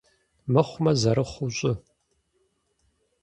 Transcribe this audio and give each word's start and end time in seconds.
Мыхъумэ 0.51 0.91
зэрыхъуу 1.01 1.49
щӏы. 1.55 1.73